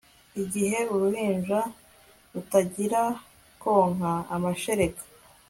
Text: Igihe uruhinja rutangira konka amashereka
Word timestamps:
Igihe 0.43 0.79
uruhinja 0.93 1.59
rutangira 2.33 3.01
konka 3.61 4.13
amashereka 4.35 5.01